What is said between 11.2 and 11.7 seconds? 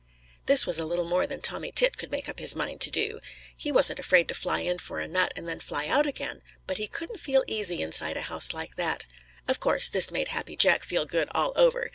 all